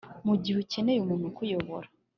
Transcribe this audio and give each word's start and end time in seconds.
mugihe 0.27 0.57
ukeneye 0.63 0.99
umuntu 1.01 1.25
ukuyobora… 1.27 1.87